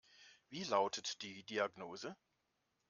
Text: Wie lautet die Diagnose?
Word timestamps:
Wie 0.49 0.63
lautet 0.63 1.21
die 1.21 1.43
Diagnose? 1.43 2.15